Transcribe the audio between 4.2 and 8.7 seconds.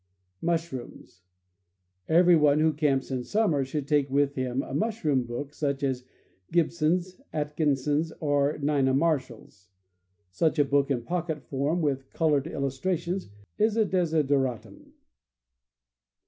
him a mushroom book, such as Gib son's, Atkinson's, or